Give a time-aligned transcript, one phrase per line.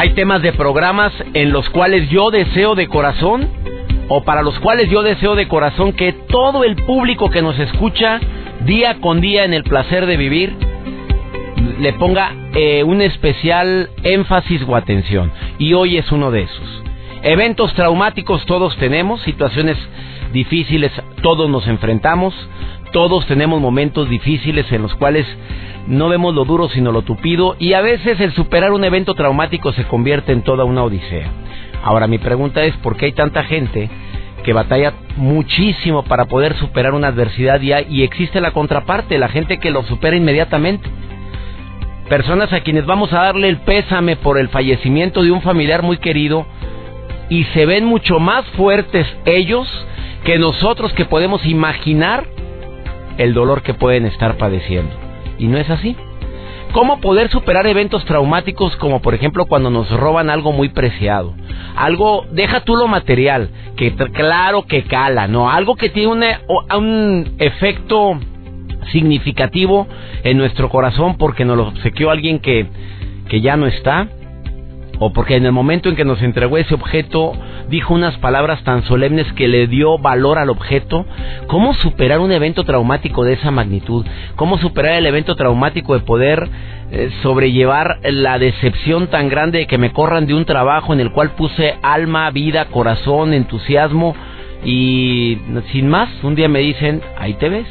[0.00, 3.48] Hay temas de programas en los cuales yo deseo de corazón
[4.06, 8.20] o para los cuales yo deseo de corazón que todo el público que nos escucha
[8.60, 10.56] día con día en el placer de vivir
[11.80, 15.32] le ponga eh, un especial énfasis o atención.
[15.58, 16.84] Y hoy es uno de esos.
[17.24, 19.76] Eventos traumáticos todos tenemos, situaciones
[20.32, 20.92] difíciles
[21.22, 22.34] todos nos enfrentamos,
[22.92, 25.26] todos tenemos momentos difíciles en los cuales
[25.86, 29.72] no vemos lo duro sino lo tupido y a veces el superar un evento traumático
[29.72, 31.30] se convierte en toda una odisea.
[31.82, 33.88] Ahora mi pregunta es, ¿por qué hay tanta gente
[34.44, 39.58] que batalla muchísimo para poder superar una adversidad y, y existe la contraparte, la gente
[39.58, 40.88] que lo supera inmediatamente?
[42.08, 45.98] Personas a quienes vamos a darle el pésame por el fallecimiento de un familiar muy
[45.98, 46.46] querido
[47.28, 49.68] y se ven mucho más fuertes ellos
[50.24, 52.26] que nosotros que podemos imaginar
[53.18, 54.94] el dolor que pueden estar padeciendo.
[55.38, 55.96] Y no es así.
[56.72, 61.34] ¿Cómo poder superar eventos traumáticos como por ejemplo cuando nos roban algo muy preciado?
[61.76, 65.50] Algo, deja tú lo material, que claro que cala, ¿no?
[65.50, 66.38] Algo que tiene
[66.76, 68.18] un efecto
[68.92, 69.86] significativo
[70.24, 72.66] en nuestro corazón porque nos lo obsequió alguien que,
[73.28, 74.08] que ya no está
[74.98, 77.32] o porque en el momento en que nos entregó ese objeto
[77.68, 81.06] dijo unas palabras tan solemnes que le dio valor al objeto.
[81.46, 84.04] ¿Cómo superar un evento traumático de esa magnitud?
[84.36, 86.48] ¿Cómo superar el evento traumático de poder
[86.90, 91.12] eh, sobrellevar la decepción tan grande de que me corran de un trabajo en el
[91.12, 94.14] cual puse alma, vida, corazón, entusiasmo
[94.64, 95.38] y
[95.72, 97.66] sin más, un día me dicen, ahí te ves.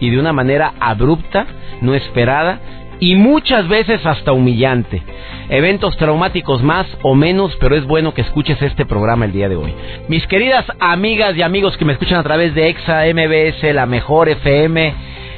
[0.00, 1.46] Y de una manera abrupta,
[1.80, 2.60] no esperada,
[3.00, 5.02] y muchas veces hasta humillante.
[5.48, 9.56] Eventos traumáticos más o menos, pero es bueno que escuches este programa el día de
[9.56, 9.74] hoy.
[10.08, 14.28] Mis queridas amigas y amigos que me escuchan a través de EXA MBS, la mejor
[14.28, 14.94] FM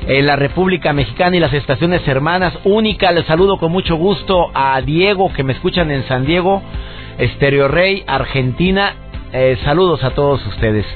[0.07, 4.81] en la República Mexicana y las estaciones hermanas única, les saludo con mucho gusto a
[4.81, 6.63] Diego que me escuchan en San Diego,
[7.19, 8.95] Estereo Rey, Argentina.
[9.33, 10.87] Eh, saludos a todos ustedes.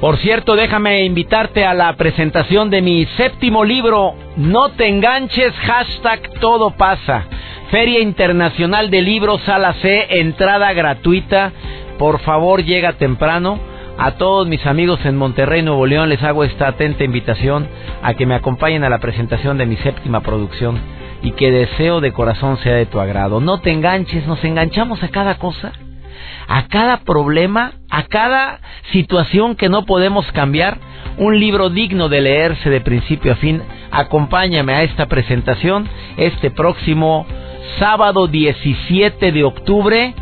[0.00, 6.20] Por cierto, déjame invitarte a la presentación de mi séptimo libro, No te enganches, hashtag
[6.38, 7.24] todo pasa.
[7.70, 11.50] Feria Internacional de Libros Sala C, entrada gratuita.
[11.98, 13.58] Por favor, llega temprano.
[13.96, 17.66] A todos mis amigos en Monterrey, Nuevo León, les hago esta atenta invitación
[18.02, 20.78] a que me acompañen a la presentación de mi séptima producción
[21.22, 23.40] y que deseo de corazón sea de tu agrado.
[23.40, 25.72] No te enganches, nos enganchamos a cada cosa
[26.48, 28.60] a cada problema, a cada
[28.92, 30.76] situación que no podemos cambiar,
[31.16, 33.62] un libro digno de leerse de principio a fin.
[33.90, 37.24] Acompáñame a esta presentación este próximo
[37.78, 40.14] sábado 17 de octubre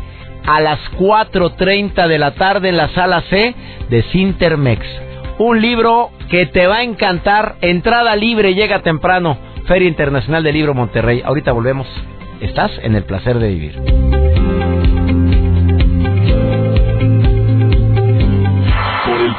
[0.47, 3.53] a las 4.30 de la tarde en la sala C
[3.89, 4.87] de Sintermex.
[5.37, 9.37] Un libro que te va a encantar, entrada libre, llega temprano,
[9.67, 11.21] Feria Internacional del Libro Monterrey.
[11.25, 11.87] Ahorita volvemos.
[12.39, 14.54] Estás en el placer de vivir.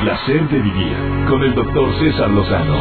[0.07, 0.97] Placer de vivir
[1.29, 2.77] con el doctor César Lozano.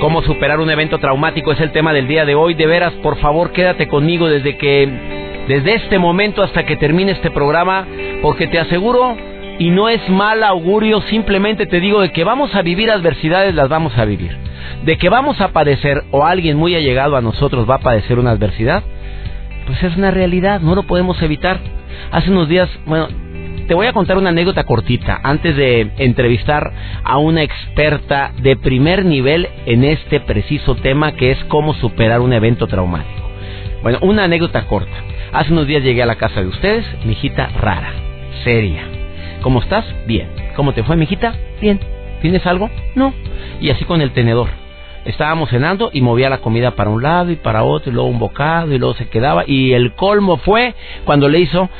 [0.00, 1.50] ¿Cómo superar un evento traumático?
[1.50, 2.54] Es el tema del día de hoy.
[2.54, 4.88] De veras, por favor, quédate conmigo desde que,
[5.48, 7.84] desde este momento hasta que termine este programa,
[8.22, 9.16] porque te aseguro,
[9.58, 13.68] y no es mal augurio, simplemente te digo de que vamos a vivir adversidades, las
[13.68, 14.36] vamos a vivir.
[14.84, 18.30] De que vamos a padecer o alguien muy allegado a nosotros va a padecer una
[18.30, 18.84] adversidad,
[19.66, 21.58] pues es una realidad, no lo podemos evitar.
[22.12, 23.08] Hace unos días, bueno,
[23.72, 26.74] te voy a contar una anécdota cortita antes de entrevistar
[27.04, 32.34] a una experta de primer nivel en este preciso tema que es cómo superar un
[32.34, 33.30] evento traumático.
[33.82, 34.92] Bueno, una anécdota corta.
[35.32, 37.94] Hace unos días llegué a la casa de ustedes, mi hijita rara,
[38.44, 38.82] seria.
[39.40, 39.86] ¿Cómo estás?
[40.06, 40.28] Bien.
[40.54, 41.34] ¿Cómo te fue, mi hijita?
[41.62, 41.80] Bien.
[42.20, 42.68] ¿Tienes algo?
[42.94, 43.14] No.
[43.58, 44.50] Y así con el tenedor.
[45.06, 48.18] Estábamos cenando y movía la comida para un lado y para otro, y luego un
[48.18, 49.44] bocado, y luego se quedaba.
[49.46, 50.74] Y el colmo fue
[51.06, 51.70] cuando le hizo.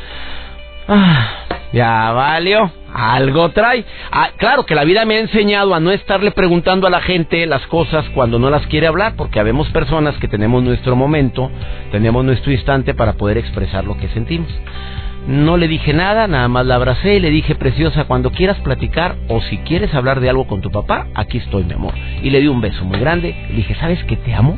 [0.89, 2.71] Ah, ya valió.
[2.95, 3.85] Algo trae.
[4.11, 7.47] Ah, claro que la vida me ha enseñado a no estarle preguntando a la gente
[7.47, 11.51] las cosas cuando no las quiere hablar, porque habemos personas que tenemos nuestro momento,
[11.91, 14.49] tenemos nuestro instante para poder expresar lo que sentimos.
[15.27, 19.15] No le dije nada, nada más la abracé y le dije, preciosa, cuando quieras platicar
[19.29, 21.95] o si quieres hablar de algo con tu papá, aquí estoy, mi amor.
[22.23, 23.35] Y le di un beso muy grande.
[23.49, 24.57] Le dije, ¿sabes que te amo?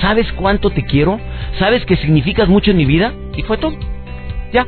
[0.00, 1.18] ¿Sabes cuánto te quiero?
[1.58, 3.12] ¿Sabes que significas mucho en mi vida?
[3.36, 3.76] Y fue todo.
[4.52, 4.64] Ya.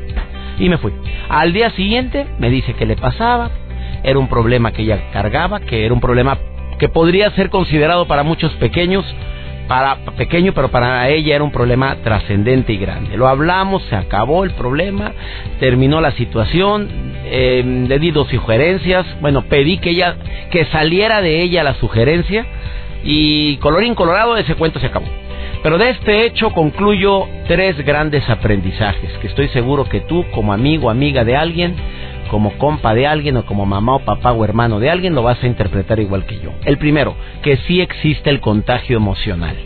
[0.59, 0.93] Y me fui.
[1.29, 3.51] Al día siguiente me dice que le pasaba.
[4.03, 6.39] Era un problema que ella cargaba, que era un problema
[6.79, 9.05] que podría ser considerado para muchos pequeños
[9.67, 13.17] para pequeño, pero para ella era un problema trascendente y grande.
[13.17, 15.13] Lo hablamos, se acabó el problema,
[15.61, 16.89] terminó la situación,
[17.25, 20.17] eh, le di dos sugerencias, bueno, pedí que ella,
[20.51, 22.47] que saliera de ella la sugerencia
[23.05, 25.07] y colorín colorado ese cuento se acabó.
[25.63, 30.91] Pero de este hecho concluyo tres grandes aprendizajes que estoy seguro que tú como amigo,
[30.91, 31.75] amiga de alguien,
[32.31, 35.43] como compa de alguien o como mamá o papá o hermano de alguien lo vas
[35.43, 36.51] a interpretar igual que yo.
[36.65, 39.57] El primero, que sí existe el contagio emocional.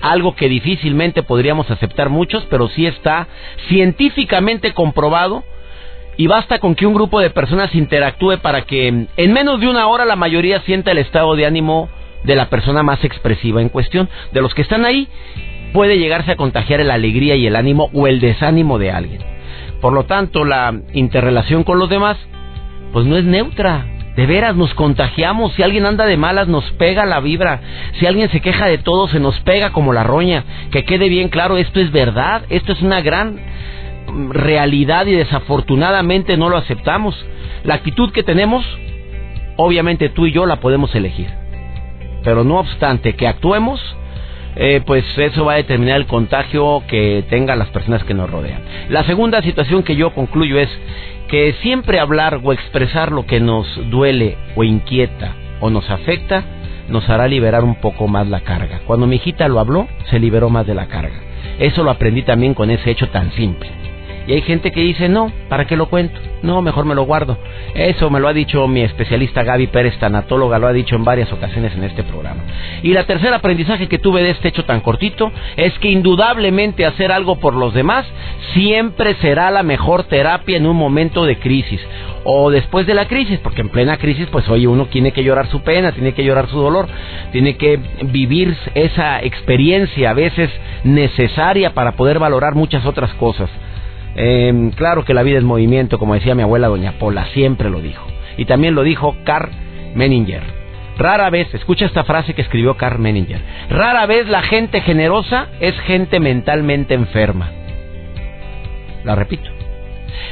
[0.00, 3.28] Algo que difícilmente podríamos aceptar muchos, pero sí está
[3.68, 5.44] científicamente comprobado
[6.16, 9.86] y basta con que un grupo de personas interactúe para que en menos de una
[9.88, 11.88] hora la mayoría sienta el estado de ánimo
[12.24, 14.08] de la persona más expresiva en cuestión.
[14.32, 15.08] De los que están ahí,
[15.72, 19.22] puede llegarse a contagiar la alegría y el ánimo o el desánimo de alguien.
[19.80, 22.16] Por lo tanto, la interrelación con los demás,
[22.92, 23.86] pues no es neutra.
[24.16, 25.54] De veras, nos contagiamos.
[25.54, 27.60] Si alguien anda de malas, nos pega la vibra.
[27.98, 30.44] Si alguien se queja de todo, se nos pega como la roña.
[30.70, 32.42] Que quede bien claro, esto es verdad.
[32.50, 33.40] Esto es una gran
[34.30, 37.14] realidad y desafortunadamente no lo aceptamos.
[37.64, 38.66] La actitud que tenemos,
[39.56, 41.28] obviamente tú y yo la podemos elegir.
[42.22, 43.80] Pero no obstante que actuemos,
[44.56, 48.62] eh, pues eso va a determinar el contagio que tengan las personas que nos rodean.
[48.88, 50.68] La segunda situación que yo concluyo es
[51.28, 56.44] que siempre hablar o expresar lo que nos duele o inquieta o nos afecta
[56.88, 58.80] nos hará liberar un poco más la carga.
[58.86, 61.14] Cuando mi hijita lo habló, se liberó más de la carga.
[61.60, 63.70] Eso lo aprendí también con ese hecho tan simple.
[64.30, 66.16] Y hay gente que dice, no, ¿para qué lo cuento?
[66.44, 67.36] No, mejor me lo guardo.
[67.74, 71.32] Eso me lo ha dicho mi especialista Gaby Pérez, tanatóloga, lo ha dicho en varias
[71.32, 72.44] ocasiones en este programa.
[72.84, 77.10] Y la tercera aprendizaje que tuve de este hecho tan cortito es que indudablemente hacer
[77.10, 78.06] algo por los demás
[78.54, 81.80] siempre será la mejor terapia en un momento de crisis
[82.22, 85.48] o después de la crisis, porque en plena crisis, pues oye, uno tiene que llorar
[85.48, 86.86] su pena, tiene que llorar su dolor,
[87.32, 90.50] tiene que vivir esa experiencia a veces
[90.84, 93.50] necesaria para poder valorar muchas otras cosas.
[94.16, 97.80] Eh, claro que la vida es movimiento, como decía mi abuela doña Pola, siempre lo
[97.80, 98.06] dijo.
[98.36, 99.50] Y también lo dijo Carl
[99.94, 100.42] Menninger.
[100.98, 103.40] Rara vez, escucha esta frase que escribió Carl Menninger,
[103.70, 107.50] rara vez la gente generosa es gente mentalmente enferma.
[109.04, 109.48] La repito.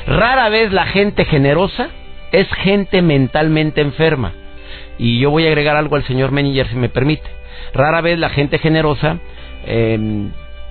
[0.06, 1.88] Rara vez la gente generosa
[2.32, 4.32] es gente mentalmente enferma.
[4.98, 7.28] Y yo voy a agregar algo al señor Menninger si me permite.
[7.72, 9.18] Rara vez la gente generosa
[9.66, 10.28] eh,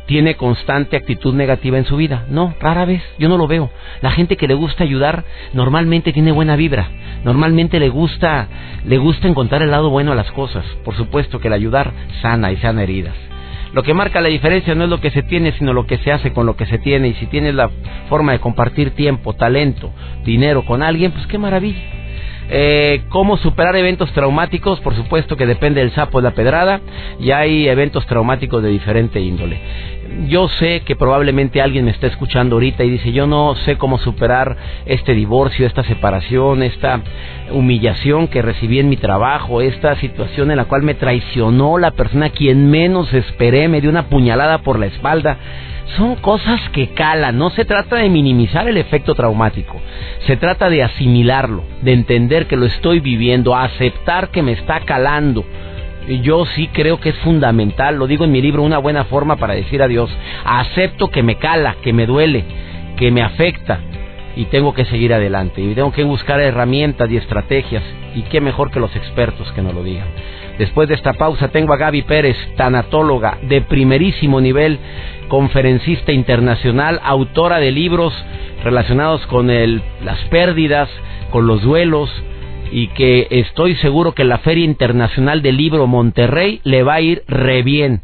[0.07, 2.25] tiene constante actitud negativa en su vida.
[2.29, 3.69] No, rara vez, yo no lo veo.
[4.01, 6.87] La gente que le gusta ayudar normalmente tiene buena vibra.
[7.23, 8.47] Normalmente le gusta
[8.85, 10.65] le gusta encontrar el lado bueno a las cosas.
[10.83, 13.15] Por supuesto que el ayudar sana y sana heridas.
[13.73, 16.11] Lo que marca la diferencia no es lo que se tiene, sino lo que se
[16.11, 17.09] hace con lo que se tiene.
[17.09, 17.69] Y si tienes la
[18.07, 19.91] forma de compartir tiempo, talento,
[20.23, 21.81] dinero con alguien, pues qué maravilla.
[22.49, 24.79] Eh, ¿Cómo superar eventos traumáticos?
[24.79, 26.79] Por supuesto que depende del sapo de la pedrada
[27.19, 29.59] y hay eventos traumáticos de diferente índole
[30.27, 33.97] yo sé que probablemente alguien me está escuchando ahorita y dice, yo no sé cómo
[33.97, 37.01] superar este divorcio, esta separación, esta
[37.51, 42.29] humillación que recibí en mi trabajo, esta situación en la cual me traicionó la persona
[42.29, 45.37] quien menos esperé, me dio una puñalada por la espalda.
[45.95, 49.79] Son cosas que calan, no se trata de minimizar el efecto traumático,
[50.25, 55.45] se trata de asimilarlo, de entender que lo estoy viviendo, aceptar que me está calando
[56.07, 59.53] yo sí creo que es fundamental, lo digo en mi libro, una buena forma para
[59.53, 60.09] decir adiós.
[60.45, 62.45] Acepto que me cala, que me duele,
[62.97, 63.79] que me afecta
[64.35, 65.61] y tengo que seguir adelante.
[65.61, 67.83] Y tengo que buscar herramientas y estrategias
[68.15, 70.07] y qué mejor que los expertos que nos lo digan.
[70.57, 74.79] Después de esta pausa tengo a Gaby Pérez, tanatóloga de primerísimo nivel,
[75.27, 78.13] conferencista internacional, autora de libros
[78.63, 80.89] relacionados con el, las pérdidas,
[81.31, 82.09] con los duelos,
[82.71, 87.23] y que estoy seguro que la Feria Internacional del Libro Monterrey le va a ir
[87.27, 88.01] re bien.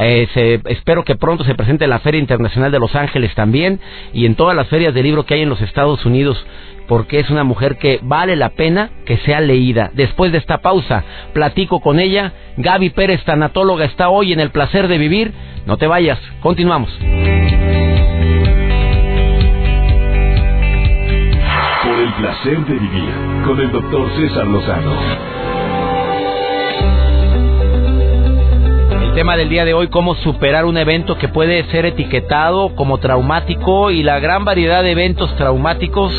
[0.00, 3.80] Eh, espero que pronto se presente la Feria Internacional de Los Ángeles también
[4.12, 6.44] y en todas las ferias de libro que hay en los Estados Unidos
[6.88, 9.90] porque es una mujer que vale la pena que sea leída.
[9.92, 12.32] Después de esta pausa, platico con ella.
[12.56, 15.32] Gaby Pérez, tanatóloga, está hoy en el placer de vivir.
[15.66, 16.90] No te vayas, continuamos.
[22.18, 23.14] Placer de vivir
[23.46, 25.38] con el doctor César Lozano.
[29.14, 33.90] tema del día de hoy, cómo superar un evento que puede ser etiquetado como traumático
[33.90, 36.12] y la gran variedad de eventos traumáticos.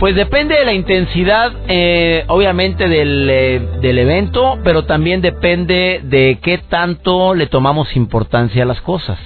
[0.00, 6.38] Pues depende de la intensidad, eh, obviamente, del, eh, del evento, pero también depende de
[6.42, 9.18] qué tanto le tomamos importancia a las cosas.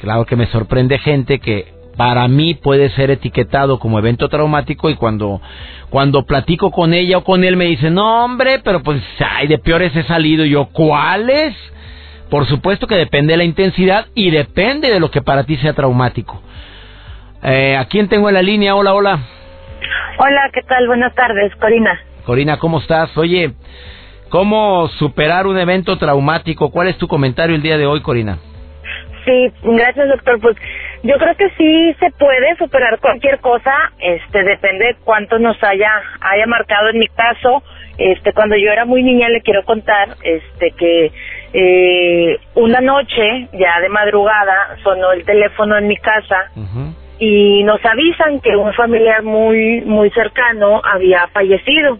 [0.00, 4.94] Claro que me sorprende gente que para mí puede ser etiquetado como evento traumático y
[4.94, 5.42] cuando
[5.90, 9.58] cuando platico con ella o con él me dice, no hombre, pero pues ay, de
[9.58, 10.46] peores he salido.
[10.46, 11.54] Y yo, ¿cuáles?
[12.30, 15.74] Por supuesto que depende de la intensidad y depende de lo que para ti sea
[15.74, 16.40] traumático.
[17.42, 18.74] Eh, ¿A quién tengo en la línea?
[18.76, 19.18] Hola, hola.
[20.16, 20.86] Hola, ¿qué tal?
[20.86, 22.00] Buenas tardes, Corina.
[22.24, 23.14] Corina, ¿cómo estás?
[23.18, 23.52] Oye,
[24.30, 26.70] ¿cómo superar un evento traumático?
[26.70, 28.38] ¿Cuál es tu comentario el día de hoy, Corina?
[29.26, 30.40] Sí, gracias, doctor.
[30.40, 30.56] Pues
[31.02, 35.90] yo creo que sí se puede superar cualquier cosa, este depende de cuánto nos haya
[36.20, 37.62] haya marcado en mi caso,
[37.96, 41.12] este cuando yo era muy niña le quiero contar este que
[41.52, 46.50] eh, una noche ya de madrugada sonó el teléfono en mi casa
[47.18, 51.98] y nos avisan que un familiar muy muy cercano había fallecido.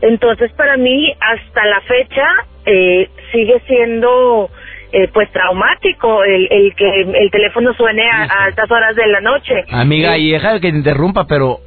[0.00, 2.26] Entonces para mí hasta la fecha
[2.64, 4.50] eh, sigue siendo
[4.94, 9.64] eh, pues traumático el, el que el teléfono suene a, altas horas de la noche.
[9.70, 11.58] Amiga, y deja que te interrumpa, pero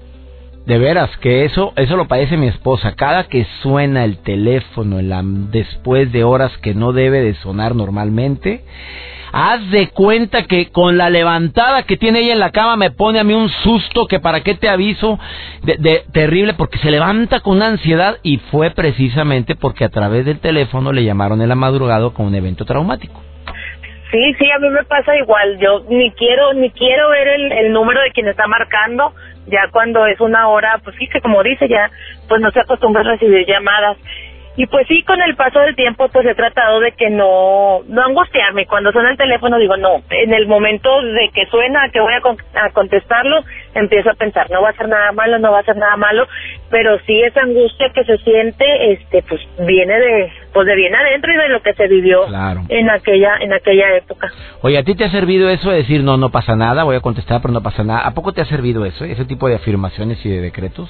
[0.66, 2.96] de veras que eso eso lo padece mi esposa.
[2.96, 7.76] Cada que suena el teléfono en la, después de horas que no debe de sonar
[7.76, 8.64] normalmente,
[9.32, 13.20] Haz de cuenta que con la levantada que tiene ella en la cama me pone
[13.20, 15.20] a mí un susto que para qué te aviso
[15.64, 20.40] de, terrible porque se levanta con una ansiedad y fue precisamente porque a través del
[20.40, 23.22] teléfono le llamaron en la madrugada con un evento traumático.
[24.12, 25.58] Sí, sí, a mí me pasa igual.
[25.60, 29.14] Yo ni quiero ni quiero ver el, el número de quien está marcando.
[29.48, 31.90] Ya cuando es una hora, pues sí que como dice ya,
[32.28, 33.98] pues no se acostumbra a recibir llamadas.
[34.58, 38.04] Y pues sí, con el paso del tiempo, pues he tratado de que no, no
[38.04, 38.66] angustiarme.
[38.66, 42.72] Cuando suena el teléfono, digo, no, en el momento de que suena, que voy a,
[42.72, 43.44] contestarlo,
[43.76, 46.28] empiezo a pensar, no va a ser nada malo, no va a ser nada malo,
[46.72, 51.32] pero sí esa angustia que se siente, este, pues viene de, pues de bien adentro
[51.32, 52.26] y de lo que se vivió
[52.70, 54.32] en aquella, en aquella época.
[54.64, 57.02] Oye, ¿a ti te ha servido eso de decir, no, no pasa nada, voy a
[57.02, 58.08] contestar, pero no pasa nada?
[58.08, 60.90] ¿A poco te ha servido eso, ese tipo de afirmaciones y de decretos?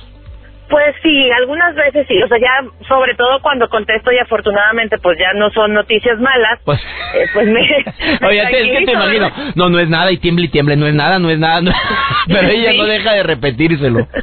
[0.70, 5.18] Pues sí, algunas veces sí, o sea, ya sobre todo cuando contesto y afortunadamente pues
[5.18, 6.80] ya no son noticias malas, pues,
[7.16, 7.62] eh, pues me...
[8.28, 10.94] Oye, es que te imagino, no, no es nada y tiemble y tiemble, no es
[10.94, 11.62] nada, no es nada,
[12.28, 14.08] pero ella no deja de repetírselo.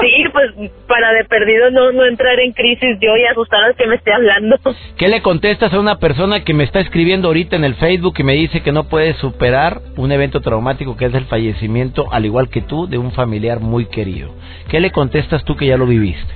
[0.00, 3.96] Sí, pues para de perdido no, no entrar en crisis yo y asustada que me
[3.96, 4.58] esté hablando.
[4.96, 8.22] ¿Qué le contestas a una persona que me está escribiendo ahorita en el Facebook y
[8.22, 12.48] me dice que no puede superar un evento traumático que es el fallecimiento, al igual
[12.48, 14.34] que tú, de un familiar muy querido?
[14.68, 16.32] ¿Qué le contestas tú que ya lo viviste?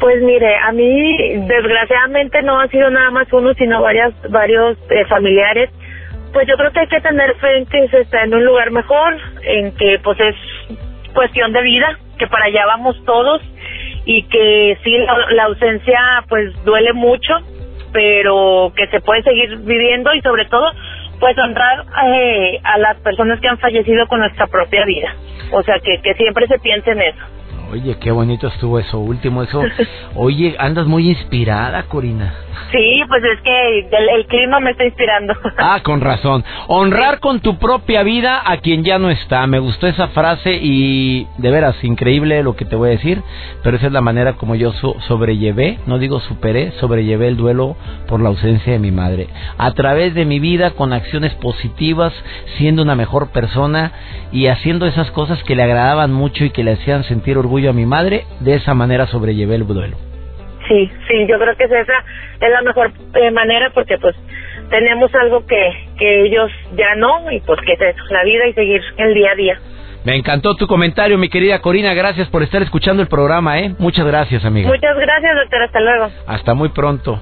[0.00, 5.04] Pues mire, a mí desgraciadamente no ha sido nada más uno, sino varias, varios eh,
[5.06, 5.70] familiares.
[6.32, 8.70] Pues yo creo que hay que tener fe en que se está en un lugar
[8.72, 10.34] mejor, en que pues es
[11.14, 13.42] cuestión de vida, que para allá vamos todos
[14.04, 14.96] y que sí,
[15.30, 17.34] la, ausencia pues duele mucho,
[17.92, 20.68] pero que se puede seguir viviendo y sobre todo
[21.20, 25.14] pues honrar eh, a las personas que han fallecido con nuestra propia vida.
[25.52, 27.41] O sea, que, que siempre se piense en eso.
[27.72, 29.62] Oye, qué bonito estuvo eso último, eso.
[30.14, 32.34] Oye, andas muy inspirada, Corina.
[32.70, 33.78] Sí, pues es que
[34.14, 35.34] el, clima me está inspirando.
[35.64, 36.44] Ah, con razón.
[36.66, 39.46] Honrar con tu propia vida a quien ya no está.
[39.46, 43.22] Me gustó esa frase y de veras, increíble lo que te voy a decir,
[43.62, 44.72] pero esa es la manera como yo
[45.06, 47.76] sobrellevé, no digo superé, sobrellevé el duelo
[48.08, 49.28] por la ausencia de mi madre.
[49.56, 52.12] A través de mi vida, con acciones positivas,
[52.56, 53.92] siendo una mejor persona
[54.32, 57.72] y haciendo esas cosas que le agradaban mucho y que le hacían sentir orgullo a
[57.72, 59.96] mi madre, de esa manera sobrellevé el duelo.
[60.68, 64.14] Sí, sí, yo creo que esa es la mejor eh, manera porque pues
[64.70, 68.80] tenemos algo que, que ellos ya no y pues que es la vida y seguir
[68.96, 69.60] el día a día.
[70.04, 71.94] Me encantó tu comentario, mi querida Corina.
[71.94, 73.74] Gracias por estar escuchando el programa, ¿eh?
[73.78, 74.68] Muchas gracias, amiga.
[74.68, 75.62] Muchas gracias, doctor.
[75.62, 76.10] Hasta luego.
[76.26, 77.20] Hasta muy pronto.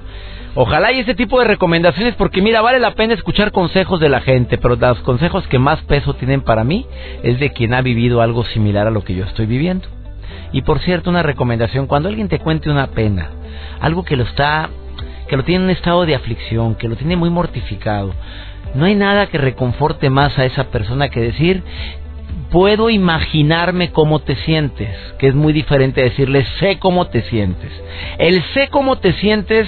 [0.55, 4.19] Ojalá y ese tipo de recomendaciones, porque mira, vale la pena escuchar consejos de la
[4.21, 6.87] gente, pero los consejos que más peso tienen para mí
[7.23, 9.87] es de quien ha vivido algo similar a lo que yo estoy viviendo.
[10.51, 13.29] Y por cierto, una recomendación, cuando alguien te cuente una pena,
[13.79, 14.69] algo que lo está,
[15.27, 18.13] que lo tiene en un estado de aflicción, que lo tiene muy mortificado,
[18.75, 21.63] no hay nada que reconforte más a esa persona que decir,
[22.51, 27.71] puedo imaginarme cómo te sientes, que es muy diferente decirle sé cómo te sientes.
[28.17, 29.67] El sé cómo te sientes,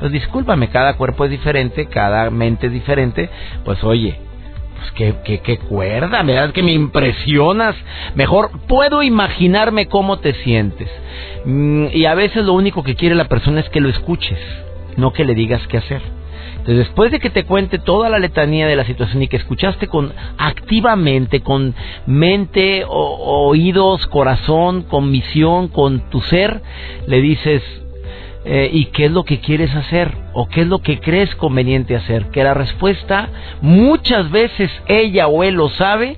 [0.00, 3.30] pues discúlpame, cada cuerpo es diferente, cada mente es diferente,
[3.64, 4.18] pues oye,
[4.92, 7.74] qué, qué, qué cuerda, verdad que me impresionas.
[8.14, 10.88] Mejor puedo imaginarme cómo te sientes.
[11.44, 14.38] Mm, y a veces lo único que quiere la persona es que lo escuches,
[14.96, 16.02] no que le digas qué hacer.
[16.66, 19.86] Entonces, después de que te cuente toda la letanía de la situación y que escuchaste
[19.86, 21.76] con activamente, con
[22.06, 26.60] mente, oídos, corazón, con misión, con tu ser,
[27.06, 27.62] le dices,
[28.48, 30.12] eh, ¿y qué es lo que quieres hacer?
[30.32, 32.30] ¿O qué es lo que crees conveniente hacer?
[32.30, 33.28] Que la respuesta
[33.60, 36.16] muchas veces ella o él lo sabe,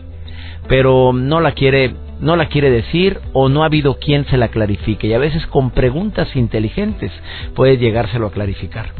[0.69, 4.49] pero no la quiere no la quiere decir o no ha habido quien se la
[4.49, 7.13] clarifique y a veces con preguntas inteligentes
[7.55, 8.91] puede llegárselo a clarificar.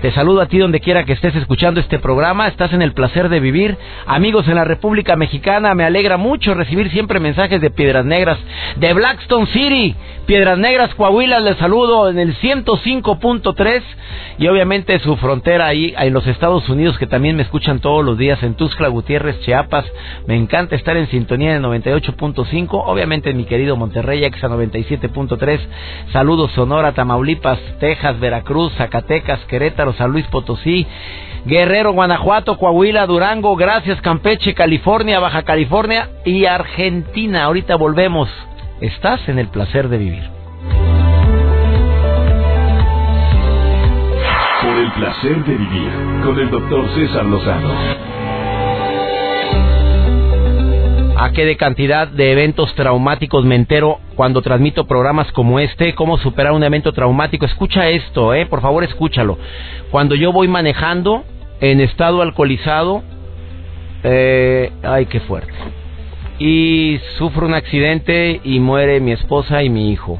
[0.00, 2.48] Te saludo a ti donde quiera que estés escuchando este programa.
[2.48, 3.76] Estás en el placer de vivir.
[4.06, 8.38] Amigos en la República Mexicana, me alegra mucho recibir siempre mensajes de Piedras Negras,
[8.76, 11.40] de Blackstone City, Piedras Negras, Coahuila.
[11.40, 13.82] Les saludo en el 105.3
[14.38, 18.16] y obviamente su frontera ahí en los Estados Unidos que también me escuchan todos los
[18.16, 19.84] días en Tuxtla Gutiérrez, Chiapas.
[20.26, 22.68] Me encanta estar en sintonía en 98.5.
[22.86, 25.60] Obviamente en mi querido Monterrey, Exa 97.3.
[26.10, 29.89] Saludos Sonora, Tamaulipas, Texas, Veracruz, Zacatecas, Querétaro.
[29.94, 30.86] San Luis Potosí,
[31.44, 37.44] Guerrero, Guanajuato, Coahuila, Durango, gracias, Campeche, California, Baja California y Argentina.
[37.44, 38.28] Ahorita volvemos.
[38.80, 40.30] Estás en el placer de vivir.
[44.62, 45.90] Por el placer de vivir
[46.22, 48.19] con el doctor César Lozano.
[51.20, 56.16] A qué de cantidad de eventos traumáticos me entero cuando transmito programas como este, cómo
[56.16, 57.44] superar un evento traumático.
[57.44, 59.36] Escucha esto, eh, por favor, escúchalo.
[59.90, 61.24] Cuando yo voy manejando
[61.60, 63.02] en estado alcoholizado,
[64.02, 65.52] eh, ay, qué fuerte.
[66.38, 70.18] Y sufro un accidente y muere mi esposa y mi hijo.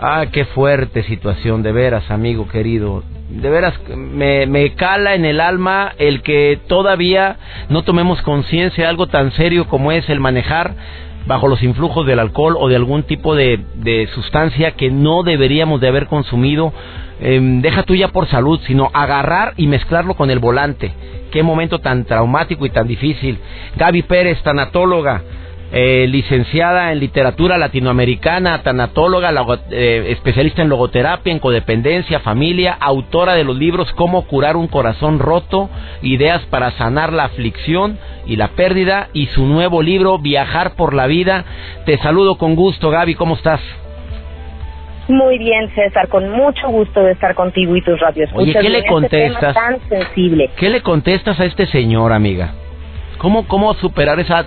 [0.00, 3.04] Ah, qué fuerte situación, de veras, amigo querido
[3.40, 7.36] de veras me, me cala en el alma el que todavía
[7.70, 10.74] no tomemos conciencia de algo tan serio como es el manejar
[11.26, 15.80] bajo los influjos del alcohol o de algún tipo de, de sustancia que no deberíamos
[15.80, 16.72] de haber consumido.
[17.20, 20.92] Em, deja tú ya por salud, sino agarrar y mezclarlo con el volante.
[21.30, 23.38] Qué momento tan traumático y tan difícil.
[23.76, 25.22] Gaby Pérez, tanatóloga,
[25.74, 29.32] eh, licenciada en literatura latinoamericana, tanatóloga,
[29.70, 35.18] eh, especialista en logoterapia, en codependencia, familia, autora de los libros Cómo curar un corazón
[35.18, 35.70] roto,
[36.02, 41.06] ideas para sanar la aflicción y la pérdida, y su nuevo libro Viajar por la
[41.06, 41.46] vida.
[41.86, 43.60] Te saludo con gusto, Gaby, ¿cómo estás?
[45.08, 48.30] Muy bien, César, con mucho gusto de estar contigo y tus radios.
[48.34, 49.54] Oye, ¿qué le este contestas?
[49.54, 50.50] tan sensible.
[50.56, 52.52] ¿Qué le contestas a este señor, amiga?
[53.18, 54.44] ¿Cómo, cómo superar esa,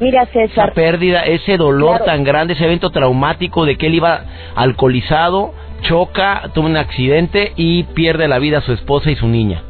[0.73, 4.25] pérdida, ese dolor tan grande, ese evento traumático de que él iba
[4.55, 9.63] alcoholizado, choca, tuvo un accidente y pierde la vida a su esposa y su niña?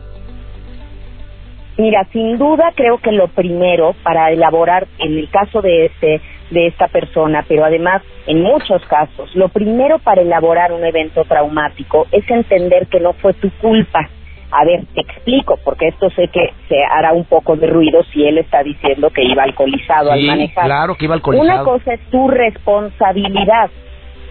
[1.77, 6.67] Mira, sin duda creo que lo primero para elaborar, en el caso de este de
[6.67, 12.29] esta persona, pero además en muchos casos, lo primero para elaborar un evento traumático es
[12.29, 14.09] entender que no fue tu culpa,
[14.51, 18.25] a ver, te explico, porque esto sé que se hará un poco de ruido si
[18.25, 20.65] él está diciendo que iba alcoholizado al manejar.
[20.65, 21.51] Claro que iba alcoholizado.
[21.51, 23.69] Una cosa es tu responsabilidad,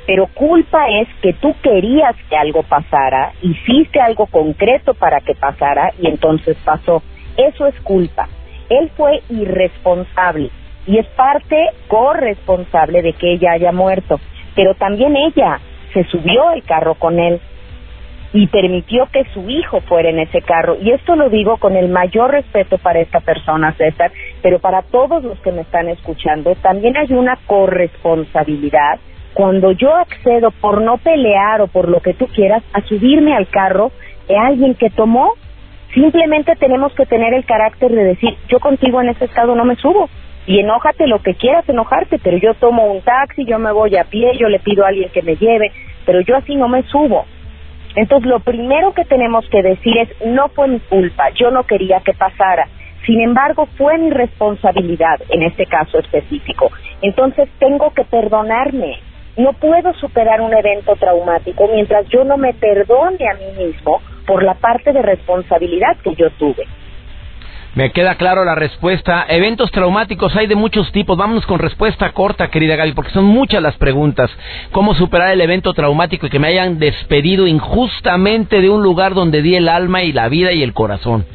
[0.07, 5.93] pero culpa es que tú querías que algo pasara, hiciste algo concreto para que pasara
[6.01, 7.03] y entonces pasó.
[7.37, 8.29] Eso es culpa.
[8.69, 10.51] Él fue irresponsable
[10.87, 14.21] y es parte corresponsable de que ella haya muerto,
[14.55, 15.61] pero también ella
[15.93, 17.41] se subió al carro con él
[18.35, 20.77] y permitió que su hijo fuera en ese carro.
[20.83, 24.11] Y esto lo digo con el mayor respeto para esta persona, César,
[24.43, 28.99] pero para todos los que me están escuchando, también hay una corresponsabilidad
[29.35, 33.47] cuando yo accedo por no pelear o por lo que tú quieras a subirme al
[33.47, 33.93] carro
[34.27, 35.35] de alguien que tomó.
[35.95, 39.77] Simplemente tenemos que tener el carácter de decir, yo contigo en ese estado no me
[39.77, 40.09] subo.
[40.47, 44.05] Y enójate lo que quieras enojarte, pero yo tomo un taxi, yo me voy a
[44.05, 45.71] pie, yo le pido a alguien que me lleve,
[46.05, 47.27] pero yo así no me subo.
[47.97, 52.01] Entonces, lo primero que tenemos que decir es, no fue mi culpa, yo no quería
[52.01, 52.69] que pasara.
[53.07, 56.71] Sin embargo, fue mi responsabilidad en este caso específico.
[57.03, 58.99] Entonces, tengo que perdonarme.
[59.37, 64.43] No puedo superar un evento traumático mientras yo no me perdone a mí mismo por
[64.43, 66.67] la parte de responsabilidad que yo tuve.
[67.75, 69.27] Me queda claro la respuesta.
[69.29, 71.19] Eventos traumáticos hay de muchos tipos.
[71.19, 74.31] Vámonos con respuesta corta, querida Gaby, porque son muchas las preguntas.
[74.71, 79.43] ¿Cómo superar el evento traumático y que me hayan despedido injustamente de un lugar donde
[79.43, 81.27] di el alma y la vida y el corazón?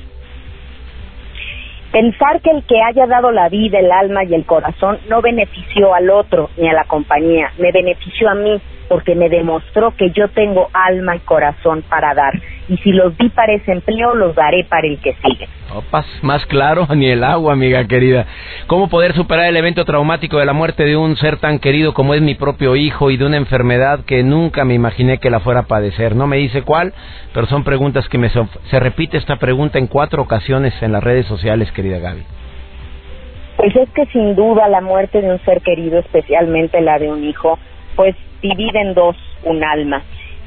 [1.91, 5.93] Pensar que el que haya dado la vida, el alma y el corazón no benefició
[5.93, 10.29] al otro ni a la compañía, me benefició a mí porque me demostró que yo
[10.29, 12.33] tengo alma y corazón para dar
[12.69, 15.47] y si los di para ese empleo, los daré para el que sigue.
[15.73, 18.27] Opas, más claro ni el agua, amiga querida.
[18.67, 22.13] ¿Cómo poder superar el evento traumático de la muerte de un ser tan querido como
[22.13, 25.61] es mi propio hijo y de una enfermedad que nunca me imaginé que la fuera
[25.61, 26.15] a padecer?
[26.15, 26.93] No me dice cuál,
[27.33, 28.29] pero son preguntas que me...
[28.29, 32.23] Se repite esta pregunta en cuatro ocasiones en las redes sociales, querida Gaby.
[33.57, 37.23] Pues es que sin duda la muerte de un ser querido, especialmente la de un
[37.23, 37.57] hijo,
[37.95, 40.03] pues divide en dos un alma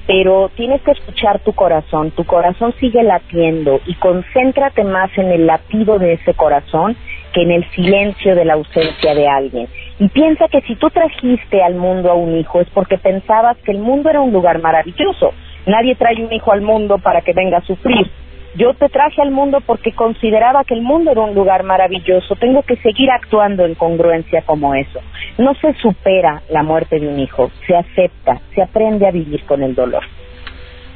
[0.06, 5.46] pero tienes que escuchar tu corazón, tu corazón sigue latiendo y concéntrate más en el
[5.46, 6.96] latido de ese corazón
[7.32, 9.68] que en el silencio de la ausencia de alguien.
[9.98, 13.72] Y piensa que si tú trajiste al mundo a un hijo es porque pensabas que
[13.72, 15.32] el mundo era un lugar maravilloso.
[15.66, 18.10] Nadie trae un hijo al mundo para que venga a sufrir.
[18.54, 22.36] Yo te traje al mundo porque consideraba que el mundo era un lugar maravilloso.
[22.36, 25.00] Tengo que seguir actuando en congruencia como eso.
[25.38, 29.62] No se supera la muerte de un hijo, se acepta, se aprende a vivir con
[29.62, 30.02] el dolor.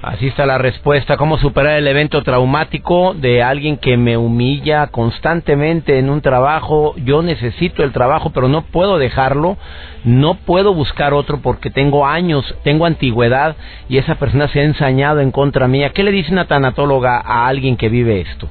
[0.02, 1.16] Así está la respuesta.
[1.16, 6.94] ¿Cómo superar el evento traumático de alguien que me humilla constantemente en un trabajo?
[6.98, 9.56] Yo necesito el trabajo, pero no puedo dejarlo.
[10.04, 13.56] No puedo buscar otro porque tengo años, tengo antigüedad
[13.88, 15.90] y esa persona se ha ensañado en contra mía.
[15.90, 18.48] ¿Qué le dice una tanatóloga a alguien que vive esto?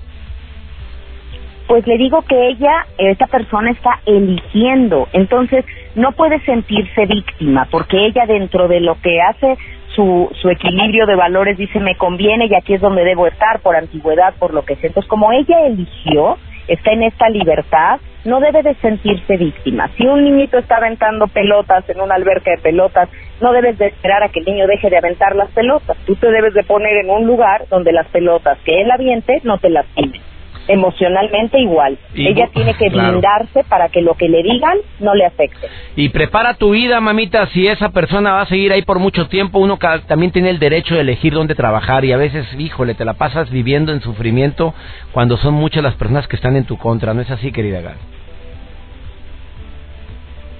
[1.67, 8.05] Pues le digo que ella, esta persona está eligiendo, entonces no puede sentirse víctima porque
[8.05, 9.57] ella dentro de lo que hace
[9.95, 13.75] su, su equilibrio de valores dice me conviene y aquí es donde debo estar por
[13.75, 14.87] antigüedad, por lo que sé.
[14.87, 19.89] Entonces, como ella eligió, está en esta libertad, no debe de sentirse víctima.
[19.97, 24.23] Si un niñito está aventando pelotas en una alberca de pelotas, no debes de esperar
[24.23, 25.97] a que el niño deje de aventar las pelotas.
[26.05, 29.59] Tú te debes de poner en un lugar donde las pelotas que él aviente no
[29.59, 30.21] te lastimen
[30.67, 31.97] emocionalmente igual.
[32.15, 35.67] Ella tiene que blindarse para que lo que le digan no le afecte.
[35.95, 39.59] Y prepara tu vida, mamita, si esa persona va a seguir ahí por mucho tiempo,
[39.59, 43.13] uno también tiene el derecho de elegir dónde trabajar y a veces, híjole, te la
[43.13, 44.73] pasas viviendo en sufrimiento
[45.11, 47.99] cuando son muchas las personas que están en tu contra, ¿no es así, querida Gaby?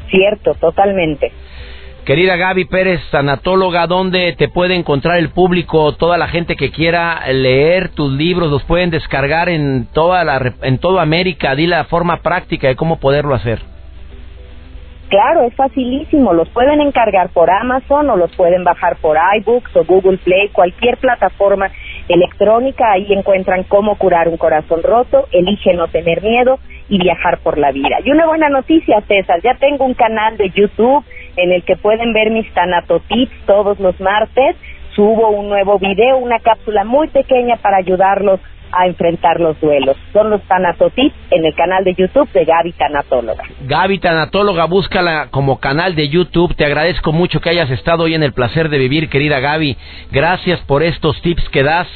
[0.09, 1.31] Cierto, totalmente.
[2.05, 7.19] Querida Gaby Pérez, sanatóloga, ¿dónde te puede encontrar el público, toda la gente que quiera
[7.33, 11.55] leer tus libros, los pueden descargar en toda la en toda América?
[11.55, 13.59] Di la forma práctica de cómo poderlo hacer.
[15.09, 16.33] Claro, es facilísimo.
[16.33, 20.97] Los pueden encargar por Amazon o los pueden bajar por iBooks o Google Play, cualquier
[20.97, 21.71] plataforma
[22.07, 22.91] electrónica.
[22.91, 27.71] Ahí encuentran cómo curar un corazón roto, elige no tener miedo y viajar por la
[27.71, 27.97] vida.
[28.03, 31.03] Y una buena noticia, César, ya tengo un canal de YouTube
[31.37, 34.55] en el que pueden ver mis tanatotips todos los martes.
[34.95, 38.39] Subo un nuevo video, una cápsula muy pequeña para ayudarlos
[38.71, 39.95] a enfrentar los duelos.
[40.11, 43.43] Son los tanatotips en el canal de YouTube de Gaby Tanatóloga.
[43.61, 46.55] Gaby Tanatóloga, búscala como canal de YouTube.
[46.55, 49.77] Te agradezco mucho que hayas estado hoy en el placer de vivir, querida Gaby.
[50.11, 51.87] Gracias por estos tips que das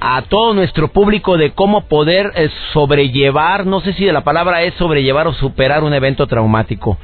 [0.00, 4.74] a todo nuestro público de cómo poder eh, sobrellevar, no sé si la palabra es
[4.74, 6.98] sobrellevar o superar un evento traumático.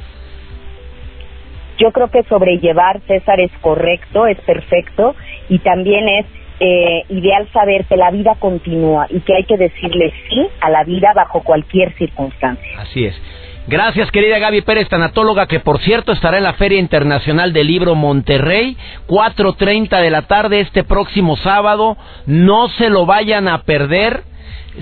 [1.79, 5.15] Yo creo que sobrellevar, César, es correcto, es perfecto
[5.49, 6.27] y también es
[6.61, 10.85] eh, ideal saber que la vida continúa y que hay que decirle sí a la
[10.85, 12.81] vida bajo cualquier circunstancia.
[12.81, 13.21] Así es.
[13.67, 17.95] Gracias, querida Gaby Pérez, tanatóloga, que por cierto estará en la Feria Internacional del Libro
[17.95, 18.77] Monterrey,
[19.09, 21.97] 4.30 de la tarde este próximo sábado.
[22.27, 24.23] No se lo vayan a perder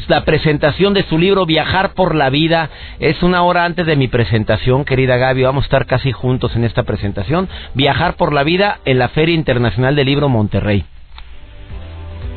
[0.08, 2.70] la presentación de su libro Viajar por la Vida.
[2.98, 5.42] Es una hora antes de mi presentación, querida Gaby.
[5.42, 7.48] Vamos a estar casi juntos en esta presentación.
[7.74, 10.84] Viajar por la Vida en la Feria Internacional del Libro Monterrey.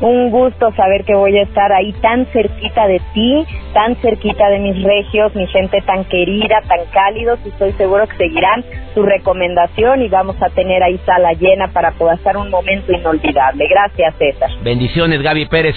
[0.00, 4.58] Un gusto saber que voy a estar ahí tan cerquita de ti, tan cerquita de
[4.58, 8.62] mis regios, mi gente tan querida, tan cálidos y estoy seguro que seguirán
[8.94, 13.66] tu recomendación y vamos a tener ahí sala llena para poder hacer un momento inolvidable.
[13.68, 14.50] Gracias, César.
[14.62, 15.76] Bendiciones, Gaby Pérez.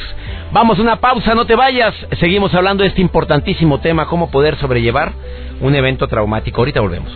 [0.52, 1.96] Vamos a una pausa, no te vayas.
[2.20, 5.14] Seguimos hablando de este importantísimo tema, cómo poder sobrellevar
[5.62, 6.62] un evento traumático.
[6.62, 7.12] Ahorita volvemos.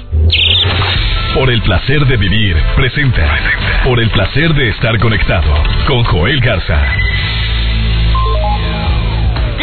[1.34, 3.40] Por el placer de vivir, presenta.
[3.84, 5.52] Por el placer de estar conectado
[5.88, 6.80] con Joel Garza.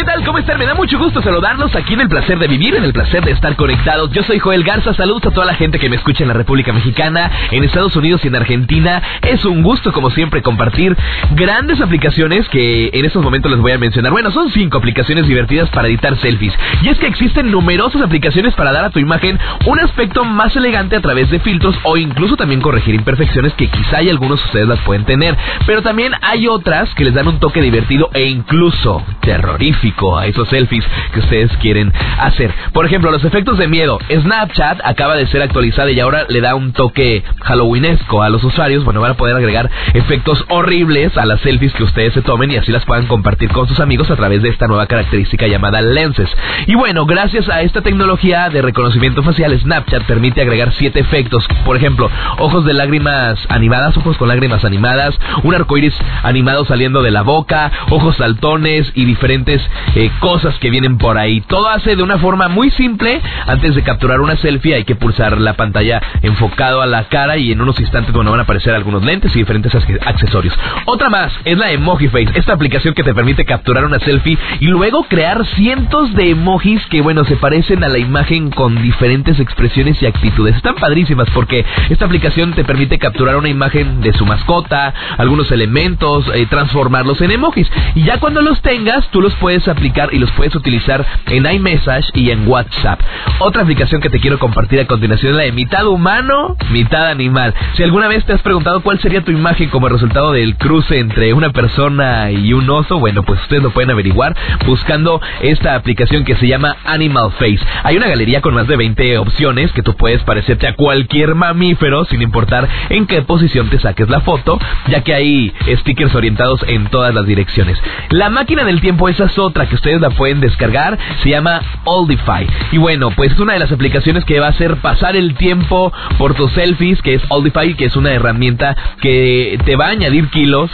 [0.01, 0.25] ¿Qué tal?
[0.25, 0.59] ¿Cómo están?
[0.59, 3.33] Me da mucho gusto saludarlos aquí en el placer de vivir, en el placer de
[3.33, 4.11] estar conectados.
[4.13, 6.73] Yo soy Joel Garza, saludos a toda la gente que me escucha en la República
[6.73, 9.03] Mexicana, en Estados Unidos y en Argentina.
[9.21, 10.97] Es un gusto, como siempre, compartir
[11.33, 14.11] grandes aplicaciones que en estos momentos les voy a mencionar.
[14.11, 16.55] Bueno, son cinco aplicaciones divertidas para editar selfies.
[16.81, 20.97] Y es que existen numerosas aplicaciones para dar a tu imagen un aspecto más elegante
[20.97, 24.67] a través de filtros o incluso también corregir imperfecciones que quizá hay algunos de ustedes
[24.67, 25.37] las pueden tener.
[25.67, 30.49] Pero también hay otras que les dan un toque divertido e incluso terrorífico a esos
[30.49, 32.53] selfies que ustedes quieren hacer.
[32.73, 33.99] Por ejemplo, los efectos de miedo.
[34.11, 38.85] Snapchat acaba de ser actualizada y ahora le da un toque halloweenesco a los usuarios.
[38.85, 42.57] Bueno, van a poder agregar efectos horribles a las selfies que ustedes se tomen y
[42.57, 46.29] así las puedan compartir con sus amigos a través de esta nueva característica llamada lenses.
[46.67, 51.47] Y bueno, gracias a esta tecnología de reconocimiento facial, Snapchat permite agregar siete efectos.
[51.65, 57.11] Por ejemplo, ojos de lágrimas animadas, ojos con lágrimas animadas, un arcoíris animado saliendo de
[57.11, 59.63] la boca, ojos saltones y diferentes
[59.95, 61.41] eh, cosas que vienen por ahí.
[61.43, 63.21] Todo hace de una forma muy simple.
[63.47, 67.53] Antes de capturar una selfie hay que pulsar la pantalla enfocado a la cara y
[67.53, 70.55] en unos instantes bueno, van a aparecer algunos lentes y diferentes accesorios.
[70.87, 74.67] Otra más es la Emoji Face, esta aplicación que te permite capturar una selfie y
[74.67, 80.01] luego crear cientos de emojis que bueno, se parecen a la imagen con diferentes expresiones
[80.03, 80.57] y actitudes.
[80.57, 86.31] Están padrísimas porque esta aplicación te permite capturar una imagen de su mascota, algunos elementos,
[86.35, 87.71] eh, transformarlos en emojis.
[87.95, 92.11] Y ya cuando los tengas, tú los puedes aplicar y los puedes utilizar en iMessage
[92.15, 93.01] y en WhatsApp.
[93.39, 97.55] Otra aplicación que te quiero compartir a continuación es la de mitad humano, mitad animal.
[97.75, 101.33] Si alguna vez te has preguntado cuál sería tu imagen como resultado del cruce entre
[101.33, 106.37] una persona y un oso, bueno, pues ustedes lo pueden averiguar buscando esta aplicación que
[106.37, 107.61] se llama Animal Face.
[107.83, 112.05] Hay una galería con más de 20 opciones que tú puedes parecerte a cualquier mamífero
[112.05, 116.87] sin importar en qué posición te saques la foto, ya que hay stickers orientados en
[116.89, 117.79] todas las direcciones.
[118.11, 122.47] La máquina del tiempo, esa es que ustedes la pueden descargar, se llama Oldify.
[122.73, 125.93] Y bueno, pues es una de las aplicaciones que va a hacer pasar el tiempo
[126.19, 130.29] por tus selfies, que es Oldify, que es una herramienta que te va a añadir
[130.29, 130.71] kilos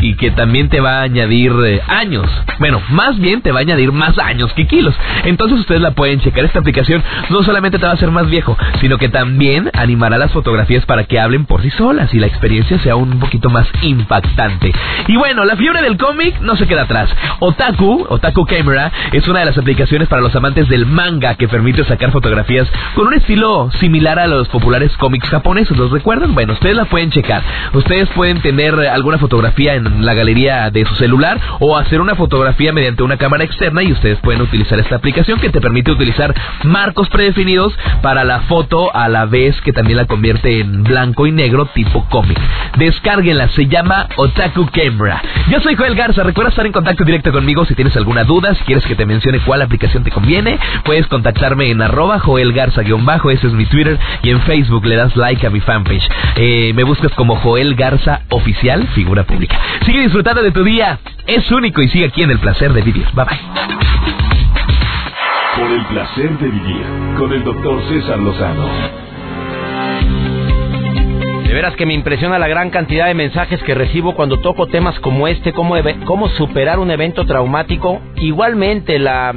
[0.00, 2.26] y que también te va a añadir eh, años.
[2.58, 4.94] Bueno, más bien te va a añadir más años que kilos.
[5.24, 6.44] Entonces ustedes la pueden checar.
[6.44, 10.32] Esta aplicación no solamente te va a hacer más viejo, sino que también animará las
[10.32, 14.72] fotografías para que hablen por sí solas y la experiencia sea un poquito más impactante.
[15.08, 17.10] Y bueno, la fiebre del cómic no se queda atrás.
[17.40, 21.84] Otaku, Otaku Camera, es una de las aplicaciones para los amantes del manga que permite
[21.84, 25.76] sacar fotografías con un estilo similar a los populares cómics japoneses.
[25.76, 26.34] ¿Los recuerdan?
[26.34, 27.42] Bueno, ustedes la pueden checar.
[27.72, 32.72] Ustedes pueden tener alguna fotografía en la galería de su celular o hacer una fotografía
[32.72, 37.08] mediante una cámara externa y ustedes pueden utilizar esta aplicación que te permite utilizar marcos
[37.08, 37.72] predefinidos
[38.02, 42.04] para la foto a la vez que también la convierte en blanco y negro tipo
[42.10, 42.38] cómic.
[42.76, 45.22] Descárguenla, se llama Otaku Camera.
[45.48, 48.64] Yo soy Joel Garza, recuerda estar en contacto directo conmigo si tienes alguna duda, si
[48.64, 53.46] quieres que te mencione cuál aplicación te conviene, puedes contactarme en arroba Joel Garza-bajo, ese
[53.46, 56.08] es mi Twitter, y en Facebook le das like a mi fanpage.
[56.36, 59.53] Eh, me buscas como Joel Garza Oficial, figura pública.
[59.84, 63.06] Sigue disfrutando de tu día, es único y sigue aquí en el placer de vivir.
[63.14, 63.38] Bye bye.
[65.56, 66.84] Por el placer de vivir
[67.18, 68.68] con el doctor César Lozano.
[71.46, 74.98] De veras que me impresiona la gran cantidad de mensajes que recibo cuando toco temas
[74.98, 78.00] como este, cómo, cómo superar un evento traumático.
[78.16, 79.32] Igualmente, la,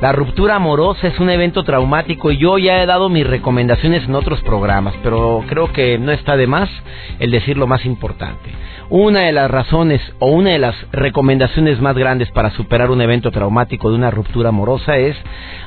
[0.00, 4.14] la ruptura amorosa es un evento traumático y yo ya he dado mis recomendaciones en
[4.14, 6.70] otros programas, pero creo que no está de más
[7.18, 8.50] el decir lo más importante.
[8.96, 13.32] Una de las razones o una de las recomendaciones más grandes para superar un evento
[13.32, 15.16] traumático de una ruptura amorosa es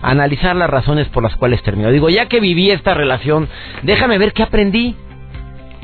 [0.01, 1.91] analizar las razones por las cuales terminó.
[1.91, 3.49] Digo, ya que viví esta relación,
[3.83, 4.95] déjame ver qué aprendí.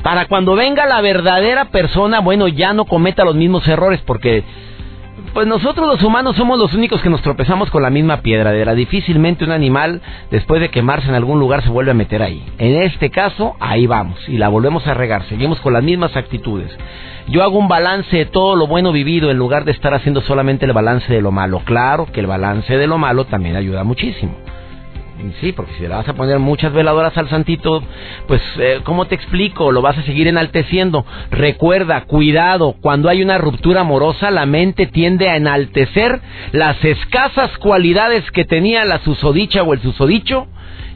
[0.02, 4.42] Para cuando venga la verdadera persona, bueno, ya no cometa los mismos errores porque
[5.34, 8.52] pues nosotros los humanos somos los únicos que nos tropezamos con la misma piedra.
[8.52, 12.42] De difícilmente un animal, después de quemarse en algún lugar, se vuelve a meter ahí.
[12.56, 15.24] En este caso, ahí vamos y la volvemos a regar.
[15.28, 16.74] Seguimos con las mismas actitudes.
[17.28, 20.66] Yo hago un balance de todo lo bueno vivido en lugar de estar haciendo solamente
[20.66, 21.62] el balance de lo malo.
[21.64, 24.36] Claro que el balance de lo malo también ayuda muchísimo.
[25.40, 27.82] Sí, porque si le vas a poner muchas veladoras al santito,
[28.26, 29.72] pues, eh, ¿cómo te explico?
[29.72, 31.06] Lo vas a seguir enalteciendo.
[31.30, 36.20] Recuerda, cuidado, cuando hay una ruptura amorosa, la mente tiende a enaltecer
[36.52, 40.46] las escasas cualidades que tenía la susodicha o el susodicho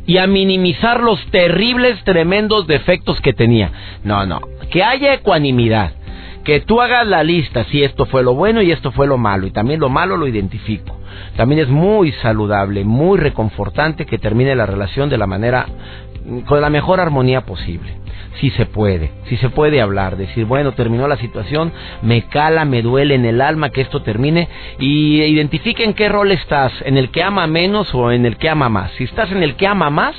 [0.06, 3.70] y a minimizar los terribles, tremendos defectos que tenía.
[4.04, 5.92] No, no, que haya ecuanimidad.
[6.48, 9.46] Que tú hagas la lista, si esto fue lo bueno y esto fue lo malo,
[9.46, 10.98] y también lo malo lo identifico
[11.36, 15.66] también es muy saludable, muy reconfortante que termine la relación de la manera,
[16.46, 17.92] con la mejor armonía posible.
[18.40, 22.82] Si se puede, si se puede hablar, decir, bueno, terminó la situación, me cala, me
[22.82, 27.22] duele en el alma que esto termine y identifiquen qué rol estás, en el que
[27.22, 28.92] ama menos o en el que ama más.
[28.92, 30.14] Si estás en el que ama más,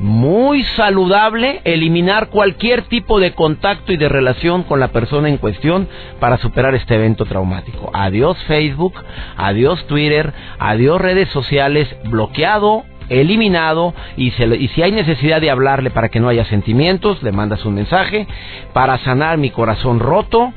[0.00, 5.88] muy saludable eliminar cualquier tipo de contacto y de relación con la persona en cuestión
[6.18, 7.90] para superar este evento traumático.
[7.92, 8.94] Adiós Facebook,
[9.36, 16.08] adiós Twitter, adiós redes sociales, bloqueado, eliminado y, y, si hay necesidad de hablarle para
[16.08, 18.26] que no haya sentimientos, le mandas un mensaje
[18.72, 20.52] para sanar mi corazón roto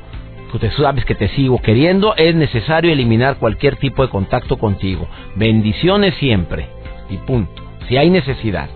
[0.58, 5.08] tú sabes que te sigo queriendo, es necesario eliminar cualquier tipo de contacto contigo.
[5.34, 6.68] Bendiciones siempre.
[7.10, 7.62] Y punto.
[7.88, 8.68] Si hay necesidad.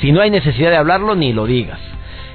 [0.00, 1.80] Si no hay necesidad de hablarlo, ni lo digas.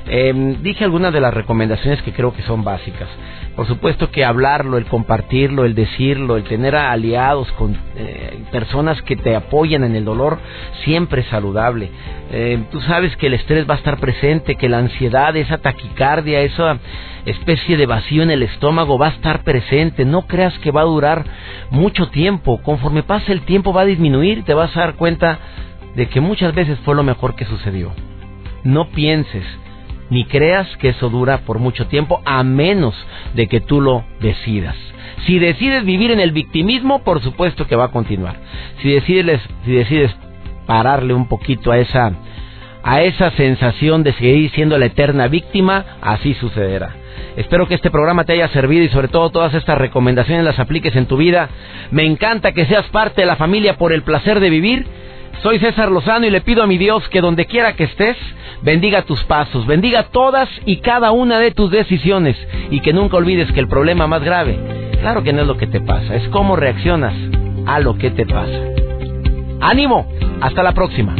[0.08, 3.10] Eh, dije algunas de las recomendaciones que creo que son básicas.
[3.56, 9.16] Por supuesto que hablarlo, el compartirlo, el decirlo, el tener aliados con eh, personas que
[9.16, 10.38] te apoyan en el dolor,
[10.84, 11.90] siempre es saludable.
[12.32, 16.42] Eh, tú sabes que el estrés va a estar presente, que la ansiedad, esa taquicardia,
[16.42, 16.80] esa
[17.26, 20.06] especie de vacío en el estómago va a estar presente.
[20.06, 21.26] No creas que va a durar
[21.72, 22.62] mucho tiempo.
[22.62, 25.40] Conforme pase el tiempo va a disminuir, te vas a dar cuenta
[25.96, 27.92] de que muchas veces fue lo mejor que sucedió.
[28.64, 29.46] No pienses
[30.10, 32.96] ni creas que eso dura por mucho tiempo a menos
[33.34, 34.76] de que tú lo decidas.
[35.26, 38.36] Si decides vivir en el victimismo, por supuesto que va a continuar.
[38.82, 40.16] Si decides, si decides
[40.68, 42.12] pararle un poquito a esa,
[42.84, 46.96] a esa sensación de seguir siendo la eterna víctima, así sucederá.
[47.38, 50.96] Espero que este programa te haya servido y sobre todo todas estas recomendaciones las apliques
[50.96, 51.50] en tu vida.
[51.92, 54.86] Me encanta que seas parte de la familia por el placer de vivir.
[55.42, 58.18] Soy César Lozano y le pido a mi Dios que donde quiera que estés,
[58.62, 62.36] bendiga tus pasos, bendiga todas y cada una de tus decisiones
[62.72, 64.58] y que nunca olvides que el problema más grave,
[65.02, 67.14] claro que no es lo que te pasa, es cómo reaccionas
[67.68, 68.60] a lo que te pasa.
[69.62, 71.16] Ánimo, hasta la próxima.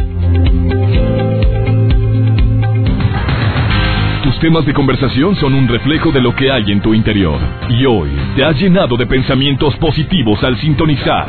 [4.22, 7.38] Tus temas de conversación son un reflejo de lo que hay en tu interior.
[7.70, 11.28] Y hoy te has llenado de pensamientos positivos al sintonizar.